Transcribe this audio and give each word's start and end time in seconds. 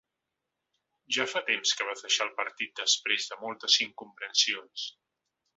Ja 1.17 1.25
fa 1.33 1.41
temps 1.49 1.75
que 1.81 1.87
vas 1.91 2.01
deixar 2.07 2.27
el 2.29 2.33
partit 2.41 2.75
després 2.81 3.31
de 3.33 3.41
moltes 3.45 3.79
incomprensions. 3.89 4.91